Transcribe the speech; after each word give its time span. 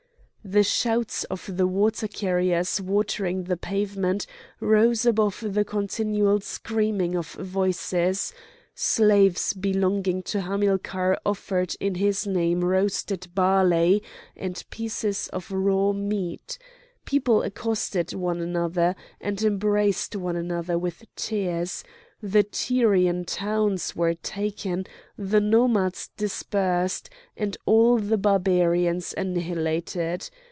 The 0.43 0.63
shouts 0.63 1.23
of 1.25 1.55
the 1.57 1.67
water 1.67 2.07
carriers 2.07 2.81
watering 2.81 3.43
the 3.43 3.55
pavement 3.55 4.25
rose 4.59 5.05
above 5.05 5.43
the 5.47 5.63
continual 5.63 6.39
screaming 6.41 7.15
of 7.15 7.33
voices; 7.33 8.33
slaves 8.73 9.53
belonging 9.53 10.23
to 10.23 10.41
Hamilcar 10.41 11.19
offered 11.23 11.75
in 11.79 11.93
his 11.93 12.25
name 12.25 12.65
roasted 12.65 13.27
barley 13.35 14.01
and 14.35 14.63
pieces 14.71 15.27
of 15.27 15.51
raw 15.51 15.91
meat; 15.93 16.57
people 17.05 17.43
accosted 17.43 18.11
one 18.13 18.41
another, 18.41 18.95
and 19.21 19.43
embraced 19.43 20.15
one 20.15 20.35
another 20.35 20.77
with 20.79 21.03
tears; 21.15 21.83
the 22.23 22.43
Tyrian 22.43 23.25
towns 23.25 23.95
were 23.95 24.13
taken, 24.13 24.85
the 25.17 25.41
nomads 25.41 26.11
dispersed, 26.17 27.09
and 27.35 27.57
all 27.65 27.97
the 27.97 28.15
Barbarians 28.17 29.15
annihilated. 29.17 30.29